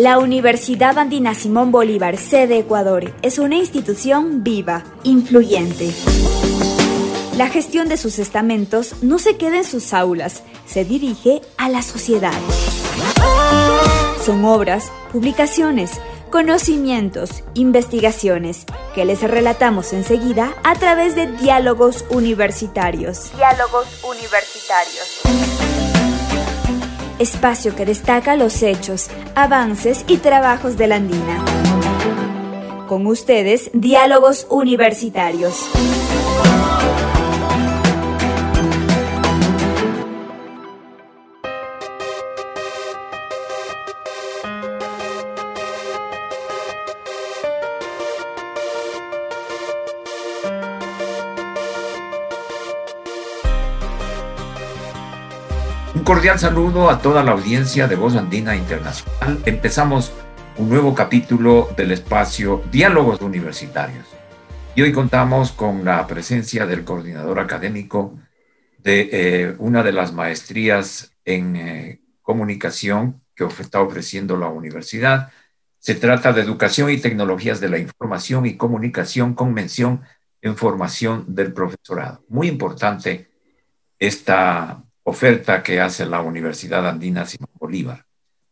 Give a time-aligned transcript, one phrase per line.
[0.00, 5.92] La Universidad Andina Simón Bolívar, sede Ecuador, es una institución viva, influyente.
[7.36, 11.82] La gestión de sus estamentos no se queda en sus aulas, se dirige a la
[11.82, 12.32] sociedad.
[14.24, 15.90] Son obras, publicaciones,
[16.30, 18.64] conocimientos, investigaciones,
[18.94, 23.30] que les relatamos enseguida a través de diálogos universitarios.
[23.36, 25.79] Diálogos universitarios.
[27.20, 31.44] Espacio que destaca los hechos, avances y trabajos de la Andina.
[32.88, 35.68] Con ustedes, diálogos universitarios.
[56.10, 59.40] Cordial saludo a toda la audiencia de Voz Andina Internacional.
[59.46, 60.10] Empezamos
[60.56, 64.08] un nuevo capítulo del espacio Diálogos Universitarios.
[64.74, 68.18] Y hoy contamos con la presencia del coordinador académico
[68.78, 75.30] de eh, una de las maestrías en eh, comunicación que está ofreciendo la universidad.
[75.78, 80.00] Se trata de Educación y Tecnologías de la Información y Comunicación con mención
[80.42, 82.24] en formación del profesorado.
[82.28, 83.30] Muy importante
[84.00, 88.06] esta oferta que hace la Universidad Andina Simón Bolívar.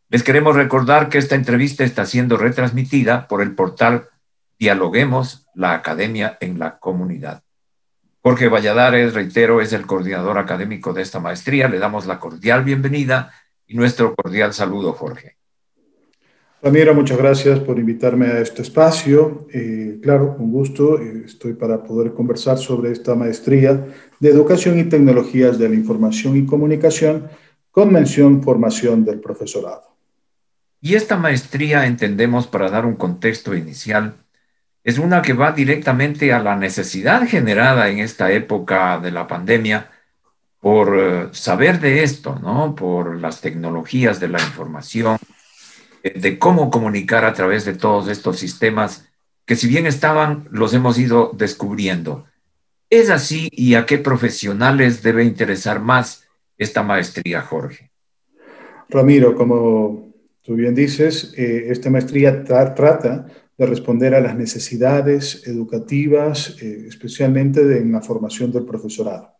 [0.09, 4.09] Les queremos recordar que esta entrevista está siendo retransmitida por el portal
[4.59, 7.43] Dialoguemos, la Academia en la Comunidad.
[8.21, 11.69] Jorge Valladares, reitero, es el coordinador académico de esta maestría.
[11.69, 13.31] Le damos la cordial bienvenida
[13.65, 15.37] y nuestro cordial saludo, Jorge.
[16.61, 19.47] Ramiro, muchas gracias por invitarme a este espacio.
[19.53, 20.99] Eh, claro, con gusto.
[20.99, 23.85] Eh, estoy para poder conversar sobre esta maestría
[24.19, 27.29] de Educación y Tecnologías de la Información y Comunicación
[27.71, 29.95] con mención formación del profesorado.
[30.81, 34.15] Y esta maestría, entendemos, para dar un contexto inicial,
[34.83, 39.91] es una que va directamente a la necesidad generada en esta época de la pandemia
[40.59, 42.75] por eh, saber de esto, ¿no?
[42.75, 45.17] Por las tecnologías de la información,
[46.03, 49.09] de cómo comunicar a través de todos estos sistemas
[49.45, 52.25] que si bien estaban, los hemos ido descubriendo.
[52.89, 56.27] ¿Es así y a qué profesionales debe interesar más
[56.57, 57.91] esta maestría, Jorge?
[58.89, 60.11] Ramiro, como
[60.41, 67.61] tú bien dices, eh, esta maestría trata de responder a las necesidades educativas, eh, especialmente
[67.77, 69.35] en la formación del profesorado.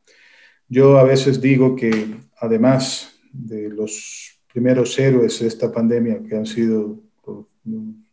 [0.67, 6.45] Yo a veces digo que además de los primeros héroes de esta pandemia, que han
[6.45, 7.01] sido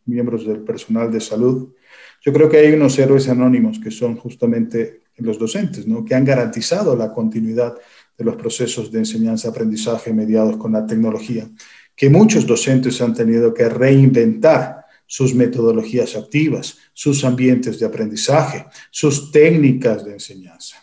[0.05, 1.75] miembros del personal de salud,
[2.21, 6.05] yo creo que hay unos héroes anónimos que son justamente los docentes, ¿no?
[6.05, 7.75] que han garantizado la continuidad
[8.17, 11.47] de los procesos de enseñanza-aprendizaje mediados con la tecnología,
[11.95, 19.31] que muchos docentes han tenido que reinventar sus metodologías activas, sus ambientes de aprendizaje, sus
[19.31, 20.77] técnicas de enseñanza.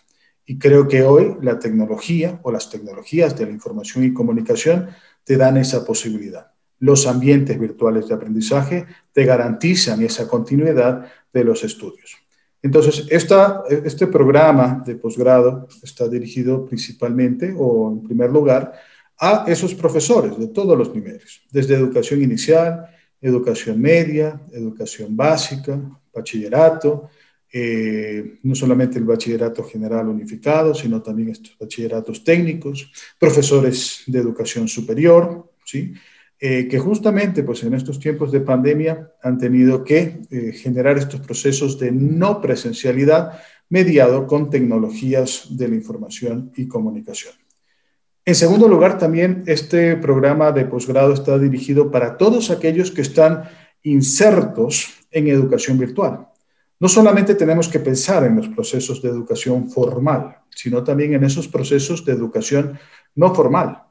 [0.47, 4.89] Y creo que hoy la tecnología o las tecnologías de la información y comunicación
[5.25, 6.53] te dan esa posibilidad.
[6.81, 12.24] Los ambientes virtuales de aprendizaje te garantizan esa continuidad de los estudios.
[12.65, 18.73] Entonces, este programa de posgrado está dirigido principalmente o en primer lugar
[19.19, 22.87] a esos profesores de todos los niveles, desde educación inicial,
[23.21, 25.79] educación media, educación básica,
[26.11, 27.11] bachillerato,
[27.53, 34.69] eh, no solamente el bachillerato general unificado, sino también estos bachilleratos técnicos, profesores de educación
[34.69, 35.93] superior, ¿sí?
[36.41, 41.21] Eh, que justamente pues, en estos tiempos de pandemia han tenido que eh, generar estos
[41.21, 47.35] procesos de no presencialidad mediado con tecnologías de la información y comunicación.
[48.27, 53.45] En segundo lugar, también este programa de posgrado está dirigido para todos aquellos que están
[53.83, 56.29] insertos en educación virtual.
[56.81, 61.49] No solamente tenemos que pensar en los procesos de educación formal, sino también en esos
[61.49, 62.79] procesos de educación
[63.15, 63.83] no formal.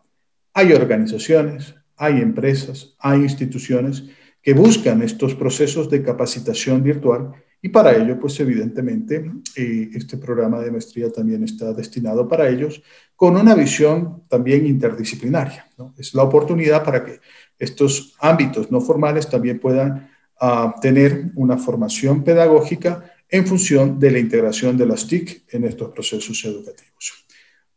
[0.53, 4.04] Hay organizaciones, hay empresas, hay instituciones
[4.42, 7.31] que buscan estos procesos de capacitación virtual
[7.66, 12.84] y para ello, pues evidentemente, eh, este programa de maestría también está destinado para ellos
[13.16, 15.69] con una visión también interdisciplinaria.
[15.98, 17.22] Es la oportunidad para que
[17.57, 20.10] estos ámbitos no formales también puedan
[20.42, 25.90] a tener una formación pedagógica en función de la integración de las TIC en estos
[25.92, 27.22] procesos educativos.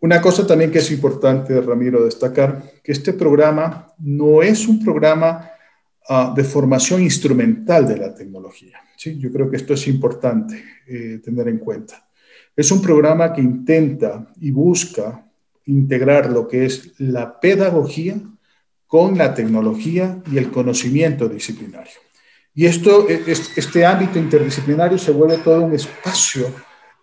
[0.01, 5.51] Una cosa también que es importante, Ramiro, destacar, que este programa no es un programa
[6.09, 8.79] ah, de formación instrumental de la tecnología.
[8.97, 9.19] ¿sí?
[9.19, 12.07] Yo creo que esto es importante eh, tener en cuenta.
[12.55, 15.27] Es un programa que intenta y busca
[15.67, 18.21] integrar lo que es la pedagogía
[18.87, 21.93] con la tecnología y el conocimiento disciplinario.
[22.55, 26.47] Y esto, e, este ámbito interdisciplinario se vuelve todo un espacio,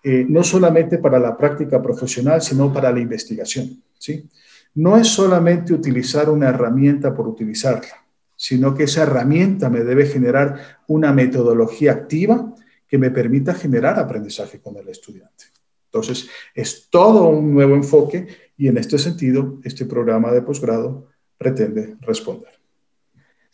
[0.04, 3.82] eh, no solamente para la práctica profesional, sino para la investigación.
[3.98, 4.30] ¿sí?
[4.76, 8.06] No es solamente utilizar una herramienta por utilizarla,
[8.36, 12.54] sino que esa herramienta me debe generar una metodología activa
[12.86, 15.46] que me permita generar aprendizaje con el estudiante.
[15.86, 18.28] Entonces, es todo un nuevo enfoque
[18.58, 21.08] y en este sentido, este programa de posgrado
[21.38, 22.52] pretende responder.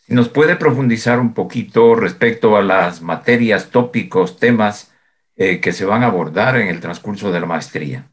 [0.07, 4.88] ¿Nos puede profundizar un poquito respecto a las materias, tópicos, temas
[5.41, 8.11] eh, que se van a abordar en el transcurso de la maestría?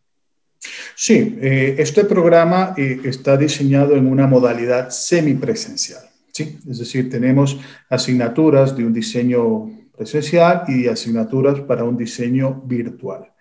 [0.94, 6.02] Sí, eh, este programa eh, está diseñado en una modalidad semipresencial.
[6.32, 6.60] ¿sí?
[6.70, 7.58] Es decir, tenemos
[7.90, 13.32] asignaturas de un diseño presencial y asignaturas para un diseño virtual.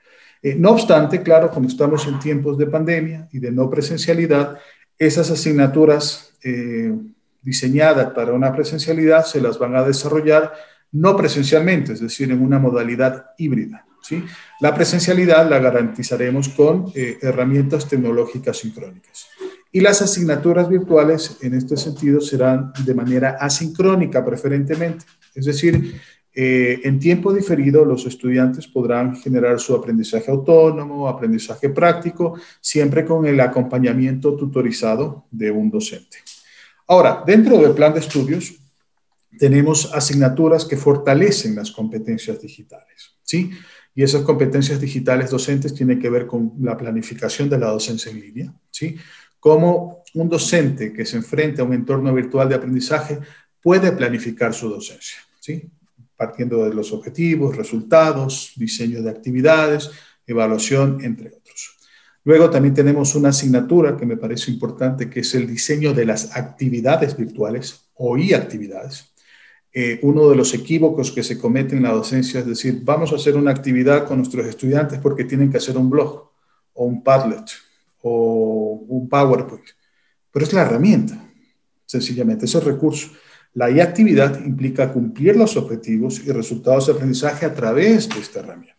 [0.57, 4.57] no obstante, claro, como estamos en tiempos de pandemia y de no presencialidad,
[4.97, 6.33] esas asignaturas
[7.43, 10.53] diseñadas para una presencialidad se las van a desarrollar
[10.91, 13.85] no presencialmente, es decir, en una modalidad híbrida.
[14.01, 14.23] ¿sí?
[14.61, 19.27] La presencialidad la garantizaremos con eh, herramientas tecnológicas sincrónicas.
[19.71, 25.05] Y las asignaturas virtuales, en este sentido, serán de manera asincrónica preferentemente.
[25.33, 25.99] Es decir,
[26.33, 33.25] eh, en tiempo diferido, los estudiantes podrán generar su aprendizaje autónomo, aprendizaje práctico, siempre con
[33.25, 36.17] el acompañamiento tutorizado de un docente.
[36.87, 38.53] Ahora, dentro del plan de estudios,
[39.37, 43.51] tenemos asignaturas que fortalecen las competencias digitales, ¿sí?
[43.93, 48.19] Y esas competencias digitales docentes tienen que ver con la planificación de la docencia en
[48.19, 48.95] línea, ¿sí?
[49.39, 53.19] Cómo un docente que se enfrenta a un entorno virtual de aprendizaje
[53.61, 55.69] puede planificar su docencia, ¿sí?
[56.15, 59.91] partiendo de los objetivos, resultados, diseño de actividades,
[60.25, 61.77] evaluación, entre otros.
[62.23, 66.35] Luego también tenemos una asignatura que me parece importante, que es el diseño de las
[66.35, 69.13] actividades virtuales o y actividades.
[69.77, 73.18] Eh, uno de los equívocos que se cometen en la docencia es decir, vamos a
[73.18, 76.31] hacer una actividad con nuestros estudiantes porque tienen que hacer un blog
[76.75, 77.44] o un Padlet
[78.01, 79.66] o un PowerPoint.
[80.31, 81.22] Pero es la herramienta,
[81.86, 83.10] sencillamente, es el recurso.
[83.54, 88.75] La actividad implica cumplir los objetivos y resultados de aprendizaje a través de esta herramienta.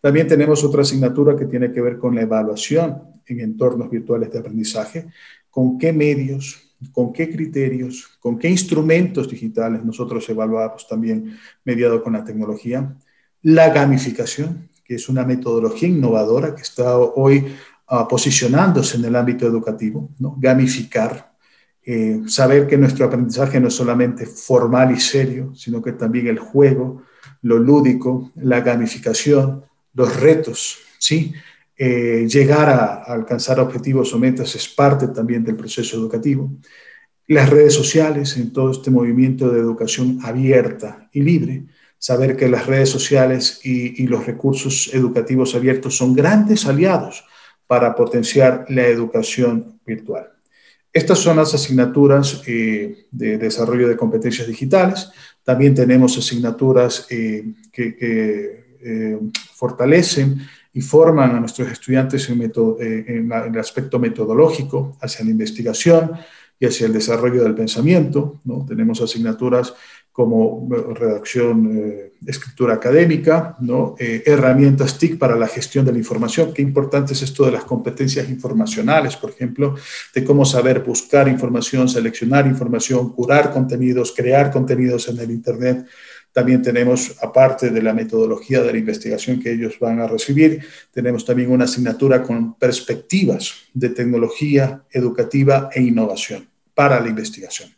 [0.00, 4.38] También tenemos otra asignatura que tiene que ver con la evaluación en entornos virtuales de
[4.38, 5.08] aprendizaje,
[5.50, 12.12] con qué medios, con qué criterios, con qué instrumentos digitales nosotros evaluamos también mediado con
[12.12, 12.94] la tecnología.
[13.42, 17.54] La gamificación, que es una metodología innovadora que está hoy
[17.90, 20.36] uh, posicionándose en el ámbito educativo, ¿no?
[20.38, 21.28] gamificar
[21.90, 26.38] eh, saber que nuestro aprendizaje no es solamente formal y serio, sino que también el
[26.38, 27.04] juego,
[27.40, 29.64] lo lúdico, la gamificación,
[29.94, 31.32] los retos, ¿sí?
[31.78, 36.50] Eh, llegar a, alcanzar objetivos o metas es parte también del proceso educativo.
[37.28, 41.66] Las redes sociales, en todo este movimiento de educación abierta y libre,
[41.98, 47.24] saber que las redes sociales y los recursos educativos abiertos son grandes aliados
[47.66, 50.38] para potenciar la educación virtual.
[50.92, 55.10] Estas son las asignaturas eh, de desarrollo de competencias digitales.
[55.44, 57.96] También tenemos asignaturas eh, que,
[58.80, 59.18] eh,
[59.54, 60.38] fortalecen
[60.78, 66.12] y forman a nuestros estudiantes en, en, el aspecto metodológico, hacia la investigación
[66.56, 68.40] y hacia el desarrollo del pensamiento.
[68.44, 68.64] ¿no?
[68.64, 69.74] Tenemos asignaturas
[70.12, 73.56] como redacción, eh, escritura académica.
[73.98, 76.54] Eh, herramientas TIC para la gestión de la información.
[76.54, 79.74] Qué importante es esto de las competencias informacionales, por ejemplo,
[80.14, 85.86] de cómo saber buscar información, seleccionar información, curar contenidos, crear contenidos en el Internet.
[86.38, 91.24] También tenemos, aparte de la metodología de la investigación que ellos van a recibir, tenemos
[91.24, 97.70] también una asignatura con perspectivas de tecnología educativa e innovación para la investigación.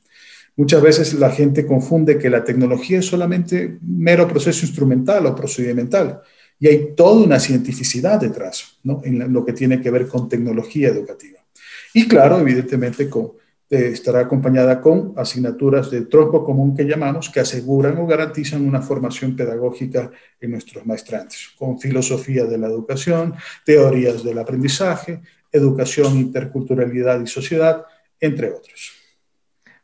[0.57, 6.21] Muchas veces la gente confunde que la tecnología es solamente mero proceso instrumental o procedimental
[6.59, 9.01] y hay toda una cientificidad detrás ¿no?
[9.05, 11.41] en lo que tiene que ver con tecnología educativa.
[11.95, 13.33] Y claro, evidentemente con,
[13.71, 18.83] eh, estará acompañada con asignaturas de tronco común que llamamos, que aseguran o garantizan una
[18.83, 20.11] formación pedagógica
[20.41, 23.35] en nuestros maestrantes, con filosofía de la educación,
[23.65, 25.21] teorías del aprendizaje,
[25.53, 27.85] educación, interculturalidad y sociedad,
[28.19, 28.93] entre otros.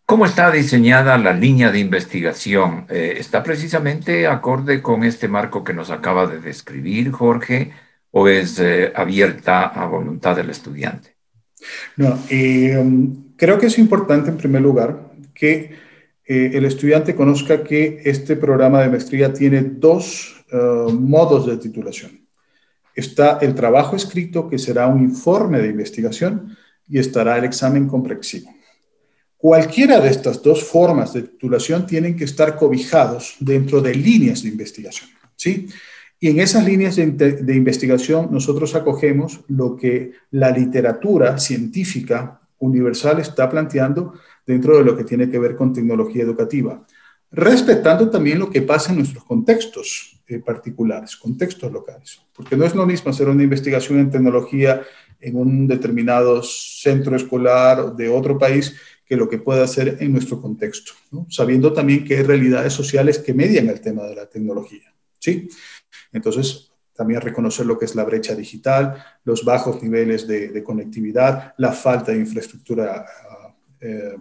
[0.05, 2.87] ¿Cómo está diseñada la línea de investigación?
[2.89, 7.73] Eh, ¿Está precisamente acorde con este marco que nos acaba de describir Jorge
[8.13, 11.17] o es eh, abierta a voluntad del estudiante?
[11.97, 12.81] No, eh,
[13.37, 15.87] creo que es importante en primer lugar que
[16.25, 20.45] el estudiante conozca que este programa de maestría tiene dos
[20.93, 22.27] modos de titulación.
[22.97, 26.57] Está el trabajo escrito, que será un informe de investigación,
[26.89, 28.51] y estará el examen complexivo.
[29.37, 34.49] Cualquiera de estas dos formas de titulación tienen que estar cobijados dentro de líneas de
[34.49, 35.69] investigación, ¿sí?
[36.19, 43.21] Y en esas líneas de, de, investigación nosotros acogemos lo que la literatura científica universal
[43.21, 44.15] está planteando
[44.47, 46.87] dentro de lo que tiene que ver con tecnología educativa,
[47.31, 52.75] respetando también lo que pasa en nuestros contextos eh, particulares, contextos locales, porque no es
[52.75, 54.83] lo mismo hacer una investigación en tecnología
[55.21, 60.41] en un determinado centro escolar de otro país que lo que puede hacer en nuestro
[60.41, 60.93] contexto,
[61.29, 64.93] sabiendo también que hay realidades sociales que median el tema de la tecnología.
[65.19, 65.49] ¿sí?
[66.13, 71.73] Entonces, también reconocer lo que es la brecha digital, los bajos niveles de, conectividad, la
[71.73, 73.05] falta de infraestructura
[73.81, 74.17] eh,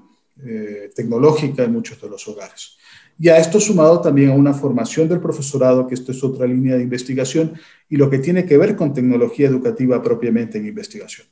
[0.45, 2.77] eh, tecnológica en muchos de los hogares.
[3.17, 6.75] Y a esto sumado también a una formación del profesorado, que esto es otra línea
[6.75, 7.53] de investigación,
[7.89, 11.27] y lo que tiene que ver con tecnología educativa propiamente en investigación.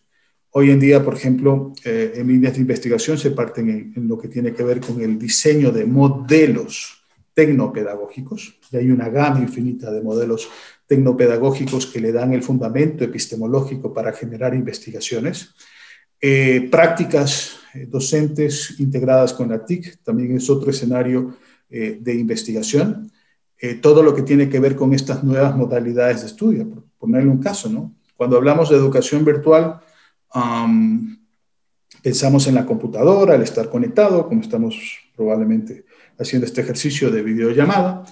[0.51, 4.27] Hoy en día, por ejemplo, eh, en líneas de investigación se parten en, lo que
[4.27, 7.02] tiene que ver con el diseño de modelos
[7.34, 10.50] tecnopedagógicos, y hay una gama infinita de modelos
[10.88, 15.54] tecnopedagógicos que le dan el fundamento epistemológico para generar investigaciones.
[16.22, 21.36] Eh, prácticas eh, docentes integradas con la TIC también es otro escenario
[21.70, 23.12] de investigación.
[23.82, 27.40] todo lo que tiene que ver con estas nuevas modalidades de estudio, por ponerle un
[27.40, 27.96] caso, ¿no?
[28.16, 29.80] Cuando hablamos de educación virtual,
[32.04, 35.86] pensamos en la computadora, al estar conectado, como estamos probablemente
[36.20, 38.03] haciendo este ejercicio de videollamada.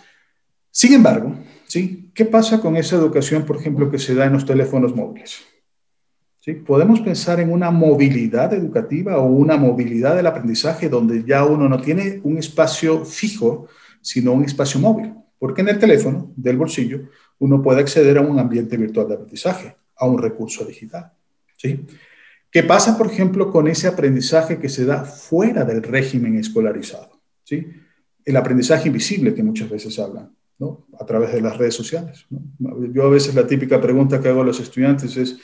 [0.69, 1.35] Sin embargo,
[1.67, 2.11] ¿sí?
[2.13, 5.39] ¿qué pasa con esa educación, por ejemplo, que se da en los teléfonos móviles?
[6.39, 6.53] ¿Sí?
[6.53, 11.79] Podemos pensar en una movilidad educativa o una movilidad del aprendizaje donde ya uno no
[11.79, 13.67] tiene un espacio fijo,
[14.01, 15.13] sino un espacio móvil.
[15.37, 19.75] Porque en el teléfono del bolsillo uno puede acceder a un ambiente virtual de aprendizaje,
[19.95, 21.11] a un recurso digital.
[21.57, 21.85] ¿sí?
[22.51, 27.21] ¿Qué pasa, por ejemplo, con ese aprendizaje que se da fuera del régimen escolarizado?
[27.43, 27.67] ¿sí?
[28.25, 30.31] El aprendizaje invisible que muchas veces hablan.
[30.99, 32.27] A través de las redes sociales.
[32.59, 35.37] Yo a veces la típica pregunta que hago a los estudiantes es,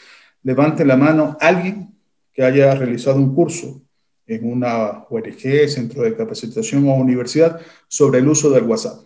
[0.43, 1.95] levante la mano alguien
[2.31, 3.81] que haya realizado un curso
[4.27, 8.99] en una ONG, centro de capacitación o universidad sobre el uso del WhatsApp.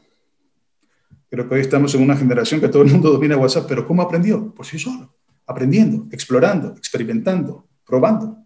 [1.29, 4.01] Creo que hoy estamos en una generación que todo el mundo domina WhatsApp, pero ¿cómo
[4.01, 4.53] aprendió?
[4.53, 8.40] Por sí solo, aprendiendo, explorando, experimentando, probando.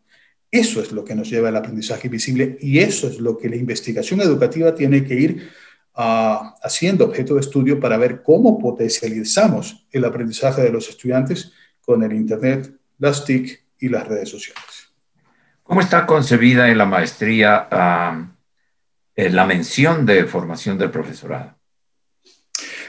[0.56, 3.58] Eso es lo que nos lleva al aprendizaje visible y eso es lo que la
[3.58, 5.50] investigación educativa tiene que ir
[5.96, 12.04] ah, haciendo objeto de estudio para ver cómo potencializamos el aprendizaje de los estudiantes con
[12.04, 14.94] el Internet, las TIC y las redes sociales.
[15.62, 18.32] ¿Cómo está concebida en la maestría ah,
[19.18, 21.54] la mención de formación del profesorado?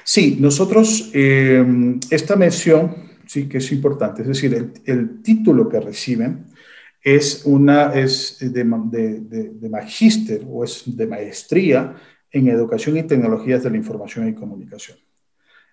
[0.05, 1.67] Sí, nosotros, eh,
[2.11, 4.23] esta mención sí que es importante.
[4.23, 6.55] Es decir, el, el título que reciben
[7.07, 11.95] es, una, es de, de, magíster o es de maestría
[12.33, 14.99] en educación y tecnologías de la información y comunicación.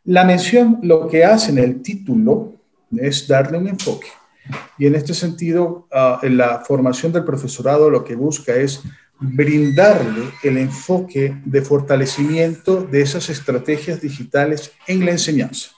[0.03, 2.53] La mención, lo que hace en el título
[2.95, 4.09] es darle un enfoque.
[4.77, 8.83] Y en este sentido, uh, en la formación del profesorado lo que busca es
[9.19, 15.71] brindarle el enfoque de fortalecimiento de esas estrategias digitales en la enseñanza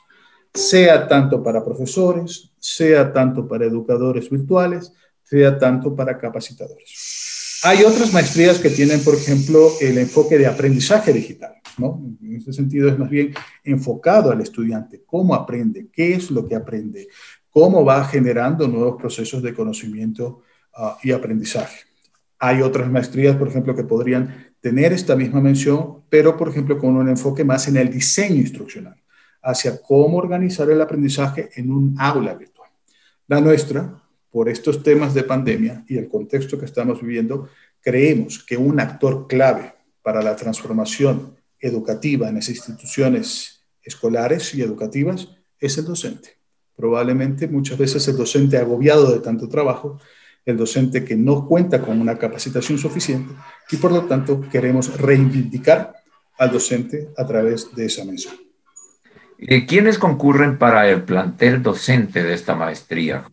[0.56, 4.94] sea tanto para profesores, sea tanto para educadores virtuales,
[5.26, 7.60] sea tanto para capacitadores.
[7.64, 12.00] Hay otras maestrías que tienen, por ejemplo, el enfoque de aprendizaje digital, ¿no?
[12.22, 16.56] En ese sentido es más bien enfocado al estudiante, cómo aprende, qué es lo que
[16.56, 17.08] aprende,
[17.50, 20.44] cómo va generando nuevos procesos de conocimiento
[20.78, 21.80] uh, y aprendizaje.
[22.38, 26.96] Hay otras maestrías, por ejemplo, que podrían tener esta misma mención, pero, por ejemplo, con
[26.96, 29.02] un enfoque más en el diseño instruccional
[29.42, 32.70] hacia cómo organizar el aprendizaje en un aula virtual.
[33.28, 34.04] La nuestra,
[34.36, 37.48] por estos temas de pandemia y el contexto que estamos viviendo,
[37.80, 45.30] creemos que un actor clave para la transformación educativa en las instituciones escolares y educativas
[45.58, 46.32] es el docente.
[46.76, 50.02] Probablemente muchas veces el docente agobiado de tanto trabajo,
[50.44, 53.34] el docente que no cuenta con una capacitación suficiente
[53.72, 55.96] y por lo tanto queremos reivindicar
[56.38, 58.36] al docente a través de esa mención.
[59.38, 63.26] Eh, ¿Quiénes concurren para el plantel docente de esta maestría?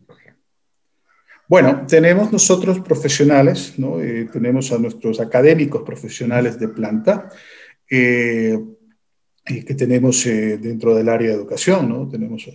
[1.48, 4.00] Bueno, tenemos nosotros profesionales, ¿no?
[4.00, 7.28] Eh, tenemos a nuestros académicos profesionales de planta,
[7.90, 8.58] eh,
[9.44, 12.08] que tenemos dentro del área de educación, ¿no?
[12.08, 12.48] Tenemos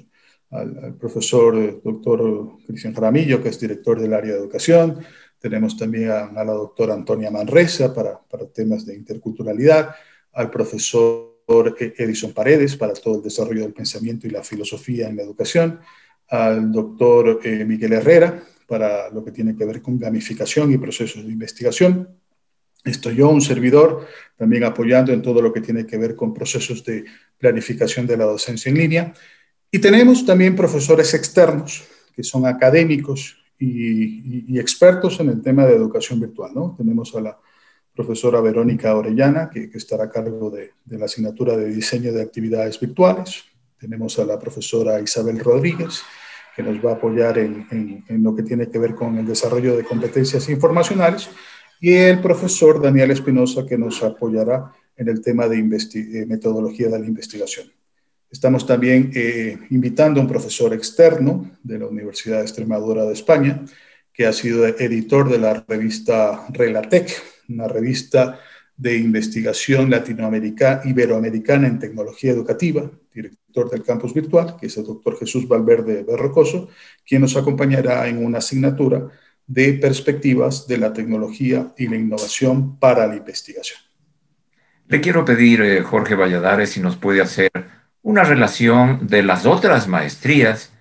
[0.52, 5.00] al, profesor doctor Cristian Jaramillo, que es director del área de educación,
[5.38, 9.94] tenemos también a, a la doctora Antonia Manresa para, para temas de interculturalidad,
[10.32, 15.24] al profesor Edison Paredes para todo el desarrollo del pensamiento y la filosofía en la
[15.24, 15.80] educación,
[16.28, 21.26] al doctor eh, Miguel Herrera para lo que tiene que ver con gamificación y procesos
[21.26, 22.18] de investigación,
[22.88, 24.08] Estoy yo, un servidor,
[24.38, 27.06] también apoyando en todo lo que tiene que ver con procesos de
[27.38, 29.14] planificación de la docencia en línea.
[29.70, 31.84] Y tenemos también profesores externos,
[32.16, 36.52] que son académicos y, expertos en el tema de educación virtual.
[36.56, 36.76] ¿no?
[36.78, 37.38] Tenemos a la
[37.94, 43.44] profesora Verónica Orellana, que, estará a cargo de, la asignatura de diseño de actividades virtuales.
[43.78, 46.02] Tenemos a la profesora Isabel Rodríguez,
[46.58, 49.78] que nos va a apoyar en, en lo que tiene que ver con el desarrollo
[49.78, 51.30] de competencias informacionales
[51.80, 57.00] y el profesor Daniel Espinosa, que nos apoyará en el tema de eh, metodología de
[57.00, 57.68] la investigación.
[58.32, 63.64] Estamos también eh, invitando a un profesor externo de la Universidad de Extremadura de España,
[64.12, 67.12] que ha sido editor de la revista Relatec,
[67.50, 68.40] una revista
[68.76, 72.90] de investigación latinoamericana, iberoamericana en tecnología educativa,
[73.22, 76.70] director del campus virtual, que es el doctor Jesús Valverde Berrocoso,
[77.06, 79.08] quien nos acompañará en una asignatura
[79.46, 83.80] de perspectivas de la tecnología y la innovación para la investigación.
[84.88, 87.52] Le quiero pedir, eh, Jorge Valladares, si nos puede hacer
[88.02, 90.74] una relación de las otras maestrías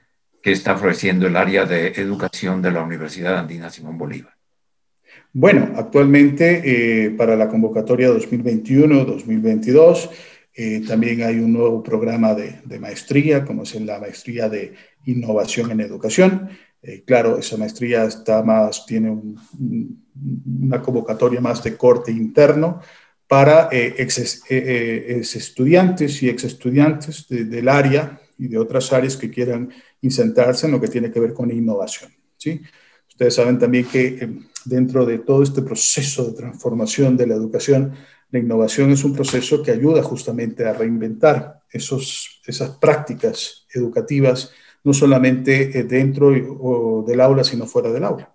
[0.42, 4.36] que está ofreciendo el área de educación de la Universidad Andina Simón Bolívar.
[5.32, 10.08] Bueno, actualmente eh, para la convocatoria 2021-2022
[10.58, 14.72] eh, también hay un nuevo programa de, maestría, como es la maestría de
[15.04, 16.48] innovación en educación.
[16.82, 19.14] Eh, claro, esa maestría está más, tiene
[20.60, 22.80] una convocatoria más de corte interno
[23.28, 29.30] para eh, ex, eh, estudiantes y ex estudiantes del área y de otras áreas que
[29.30, 29.70] quieran
[30.00, 32.12] insertarse en lo que tiene que ver con innovación.
[32.38, 32.62] ¿sí?
[33.08, 34.28] Ustedes saben también que
[34.64, 37.92] dentro de todo este proceso de transformación de la educación,
[38.30, 44.50] la innovación es un proceso que ayuda justamente a reinventar esos, esas prácticas educativas
[44.84, 48.32] no solamente eh, dentro del aula, sino fuera del aula.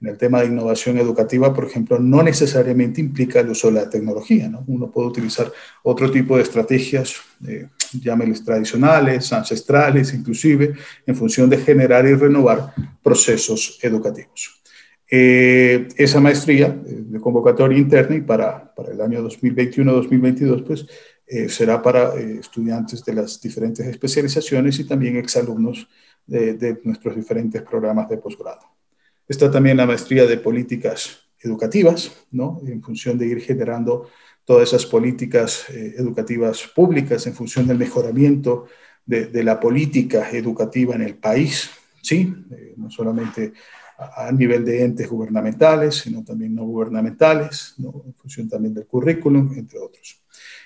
[0.00, 3.88] En el tema de innovación educativa, por ejemplo, no necesariamente implica el uso de la
[3.88, 4.48] tecnología.
[4.48, 4.64] ¿no?
[4.66, 5.52] Uno puede utilizar
[5.84, 7.14] otro tipo de estrategias,
[7.46, 7.68] eh,
[8.44, 10.74] tradicionales, ancestrales, inclusive,
[11.06, 14.61] en función de generar y renovar procesos educativos.
[15.14, 20.86] Eh, esa maestría eh, de convocatoria interna y para, para el año 2021-2022, pues
[21.26, 25.86] eh, será para eh, estudiantes de las diferentes especializaciones y también exalumnos
[26.26, 28.62] de, de nuestros diferentes programas de posgrado.
[29.28, 32.62] Está también la maestría de políticas educativas, ¿no?
[32.66, 34.08] en función de ir generando
[34.46, 38.66] todas esas políticas eh, educativas públicas en función del mejoramiento
[39.04, 41.70] de, de, la política educativa en el país,
[42.00, 42.32] ¿sí?
[42.76, 43.52] no solamente
[44.16, 48.02] a, nivel de entes gubernamentales, sino también no gubernamentales, ¿no?
[48.06, 50.22] en función también del currículum, entre otros.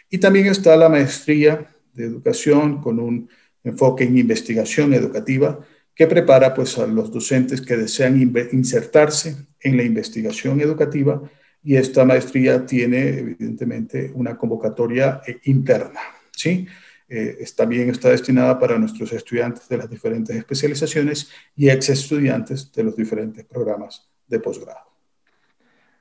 [0.08, 3.28] Y también está la maestría de educación con un
[3.64, 5.58] enfoque en investigación educativa
[5.94, 8.20] que prepara pues, a los docentes que desean
[8.52, 11.22] insertarse en la investigación educativa
[11.64, 16.00] y esta maestría tiene evidentemente una convocatoria eh, interna.
[16.30, 16.66] ¿sí?
[17.08, 22.82] Eh, también está destinada para nuestros estudiantes de las diferentes especializaciones y ex estudiantes de
[22.82, 24.86] los diferentes programas de posgrado.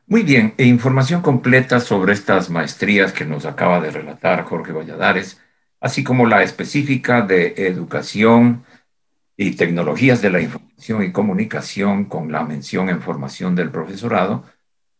[0.07, 5.41] Muy bien, e información completa sobre estas maestrías que nos acaba de relatar Jorge Valladares,
[5.79, 8.63] así como la específica de educación
[9.37, 14.43] y tecnologías de la información y comunicación con la mención en formación del profesorado,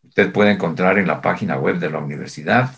[0.02, 2.70] usted puede encontrar en la página web de la universidad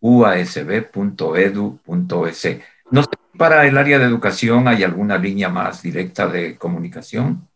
[0.00, 2.58] www.uasb.edu.es.
[2.90, 7.48] No sé, para el área de educación hay alguna línea más directa de comunicación.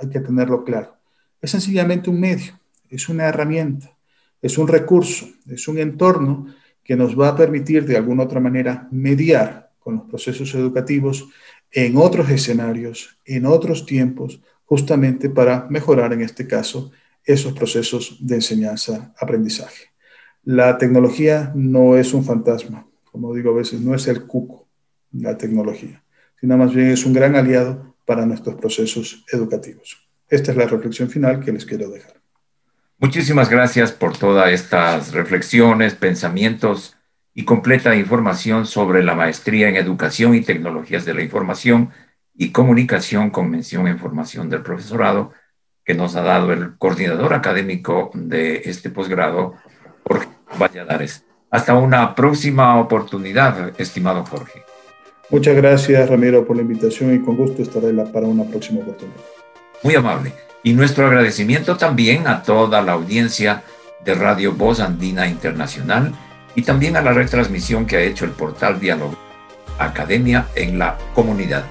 [0.00, 0.96] hay, que tenerlo claro.
[1.40, 3.94] Es sencillamente un medio, es una herramienta,
[4.40, 6.46] es un recurso, es un entorno
[6.82, 11.28] que nos va a permitir de alguna otra manera mediar con los procesos educativos
[11.70, 16.90] en otros escenarios, en otros tiempos, justamente para mejorar en este caso
[17.24, 19.88] esos procesos de enseñanza-aprendizaje.
[20.44, 24.67] La tecnología no es un fantasma, como digo a veces, no es el cuco,
[25.12, 26.02] la tecnología,
[26.40, 30.08] sino más bien es un gran aliado para nuestros procesos educativos.
[30.28, 32.14] Esta es la reflexión final que les quiero dejar.
[32.98, 36.96] Muchísimas gracias por todas estas reflexiones, pensamientos
[37.32, 41.90] y completa información sobre la maestría en Educación y Tecnologías de la Información
[42.34, 45.32] y Comunicación con mención en formación del profesorado
[45.84, 49.54] que nos ha dado el coordinador académico de este posgrado,
[50.02, 50.28] Jorge
[50.60, 51.24] Valladares.
[51.50, 54.64] Hasta una próxima oportunidad, estimado Jorge.
[55.30, 59.20] Muchas gracias, Ramiro, por la invitación y con gusto estaré para una próxima oportunidad.
[59.82, 60.32] Muy amable.
[60.62, 63.62] Y nuestro agradecimiento también a toda la audiencia
[64.04, 66.12] de Radio Voz Andina Internacional
[66.54, 69.16] y también a la retransmisión que ha hecho el portal Diálogo
[69.78, 71.64] Academia en la comunidad.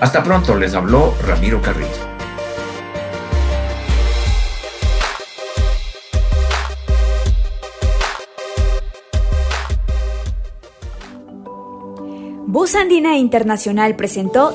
[0.00, 2.11] Hasta pronto, les habló Ramiro Carrillo.
[12.46, 14.52] Voz Andina Internacional presentó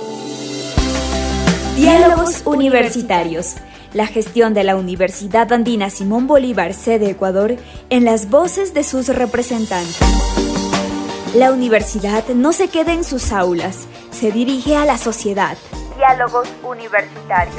[1.78, 3.56] Diálogos Universitarios,
[3.94, 7.56] la gestión de la Universidad Andina Simón Bolívar, sede Ecuador,
[7.90, 9.98] en las voces de sus representantes.
[11.34, 15.58] La universidad no se queda en sus aulas, se dirige a la sociedad.
[15.96, 17.56] Diálogos Universitarios.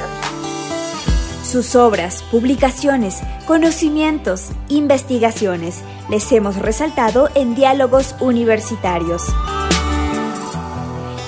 [1.43, 9.23] Sus obras, publicaciones, conocimientos, investigaciones les hemos resaltado en Diálogos Universitarios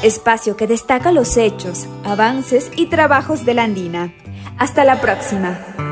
[0.03, 4.13] espacio que destaca los hechos, avances y trabajos de la Andina.
[4.57, 5.90] Hasta la próxima.